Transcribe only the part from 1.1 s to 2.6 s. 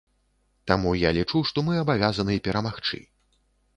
лічу, што мы абавязаны